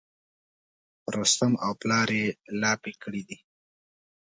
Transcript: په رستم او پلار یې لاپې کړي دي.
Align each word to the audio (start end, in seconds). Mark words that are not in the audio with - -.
په 1.03 1.09
رستم 1.17 1.53
او 1.65 1.71
پلار 1.81 2.09
یې 2.19 2.27
لاپې 2.61 2.93
کړي 3.03 3.21
دي. 3.29 3.37